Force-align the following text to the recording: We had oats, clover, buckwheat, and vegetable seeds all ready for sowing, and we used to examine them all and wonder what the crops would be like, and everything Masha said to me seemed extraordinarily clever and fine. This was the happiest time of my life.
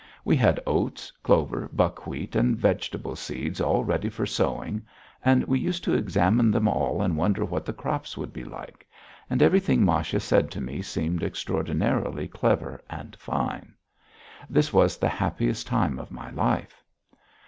We 0.25 0.35
had 0.35 0.59
oats, 0.65 1.11
clover, 1.21 1.69
buckwheat, 1.71 2.35
and 2.35 2.57
vegetable 2.57 3.15
seeds 3.15 3.61
all 3.61 3.83
ready 3.85 4.09
for 4.09 4.25
sowing, 4.25 4.83
and 5.23 5.43
we 5.43 5.59
used 5.59 5.83
to 5.83 5.93
examine 5.93 6.49
them 6.49 6.67
all 6.67 7.03
and 7.03 7.15
wonder 7.15 7.45
what 7.45 7.65
the 7.67 7.73
crops 7.73 8.17
would 8.17 8.33
be 8.33 8.43
like, 8.43 8.87
and 9.29 9.43
everything 9.43 9.85
Masha 9.85 10.19
said 10.19 10.49
to 10.53 10.59
me 10.59 10.81
seemed 10.81 11.21
extraordinarily 11.21 12.27
clever 12.27 12.81
and 12.89 13.15
fine. 13.17 13.75
This 14.49 14.73
was 14.73 14.97
the 14.97 15.07
happiest 15.07 15.67
time 15.67 15.99
of 15.99 16.09
my 16.09 16.31
life. 16.31 16.83